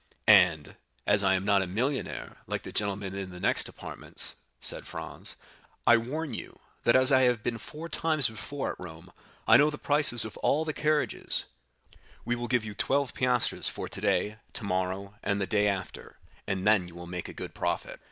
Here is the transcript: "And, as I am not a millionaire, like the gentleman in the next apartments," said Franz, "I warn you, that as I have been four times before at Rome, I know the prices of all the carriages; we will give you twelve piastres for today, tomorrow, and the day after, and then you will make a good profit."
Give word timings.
"And, 0.25 0.77
as 1.05 1.23
I 1.23 1.35
am 1.35 1.45
not 1.45 1.61
a 1.61 1.67
millionaire, 1.67 2.37
like 2.47 2.63
the 2.63 2.71
gentleman 2.71 3.13
in 3.13 3.29
the 3.29 3.39
next 3.39 3.69
apartments," 3.69 4.35
said 4.59 4.87
Franz, 4.87 5.35
"I 5.85 5.95
warn 5.97 6.33
you, 6.33 6.57
that 6.85 6.95
as 6.95 7.11
I 7.11 7.21
have 7.21 7.43
been 7.43 7.59
four 7.59 7.87
times 7.87 8.27
before 8.27 8.71
at 8.71 8.79
Rome, 8.79 9.11
I 9.47 9.57
know 9.57 9.69
the 9.69 9.77
prices 9.77 10.25
of 10.25 10.37
all 10.37 10.65
the 10.65 10.73
carriages; 10.73 11.45
we 12.25 12.35
will 12.35 12.47
give 12.47 12.65
you 12.65 12.73
twelve 12.73 13.13
piastres 13.13 13.69
for 13.69 13.87
today, 13.87 14.37
tomorrow, 14.53 15.13
and 15.21 15.39
the 15.39 15.45
day 15.45 15.67
after, 15.67 16.17
and 16.47 16.65
then 16.65 16.87
you 16.87 16.95
will 16.95 17.05
make 17.05 17.29
a 17.29 17.33
good 17.33 17.53
profit." 17.53 17.99